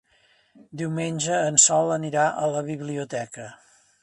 Diumenge 0.81 1.37
en 1.51 1.61
Sol 1.67 1.93
anirà 1.99 2.27
a 2.47 2.51
la 2.57 2.65
biblioteca. 2.71 3.51